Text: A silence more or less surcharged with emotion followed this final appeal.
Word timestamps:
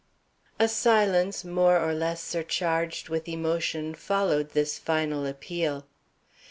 A 0.59 0.67
silence 0.67 1.45
more 1.45 1.79
or 1.79 1.93
less 1.93 2.23
surcharged 2.23 3.09
with 3.09 3.29
emotion 3.29 3.93
followed 3.93 4.49
this 4.49 4.79
final 4.79 5.27
appeal. 5.27 5.85